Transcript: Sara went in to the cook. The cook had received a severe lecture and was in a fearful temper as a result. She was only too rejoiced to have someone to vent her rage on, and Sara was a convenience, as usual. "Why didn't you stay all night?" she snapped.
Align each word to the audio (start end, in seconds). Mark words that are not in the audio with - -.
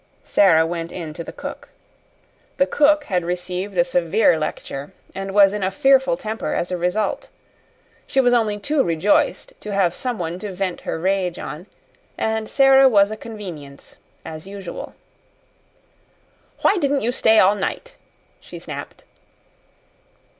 Sara 0.23 0.65
went 0.65 0.91
in 0.91 1.13
to 1.13 1.23
the 1.23 1.31
cook. 1.31 1.69
The 2.57 2.65
cook 2.65 3.03
had 3.03 3.23
received 3.23 3.77
a 3.77 3.83
severe 3.83 4.35
lecture 4.39 4.93
and 5.13 5.31
was 5.31 5.53
in 5.53 5.61
a 5.61 5.69
fearful 5.69 6.17
temper 6.17 6.55
as 6.55 6.71
a 6.71 6.75
result. 6.75 7.29
She 8.07 8.19
was 8.19 8.33
only 8.33 8.57
too 8.57 8.81
rejoiced 8.83 9.53
to 9.61 9.71
have 9.75 9.93
someone 9.93 10.39
to 10.39 10.51
vent 10.51 10.81
her 10.81 10.97
rage 10.97 11.37
on, 11.37 11.67
and 12.17 12.49
Sara 12.49 12.89
was 12.89 13.11
a 13.11 13.15
convenience, 13.15 13.97
as 14.25 14.47
usual. 14.47 14.95
"Why 16.61 16.77
didn't 16.77 17.01
you 17.01 17.11
stay 17.11 17.37
all 17.37 17.53
night?" 17.53 17.93
she 18.39 18.57
snapped. 18.57 19.03